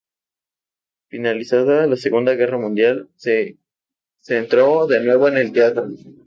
[1.09, 3.59] Finalizada la Segunda Guerra Mundial, se
[4.19, 5.89] centró de nuevo en el teatro.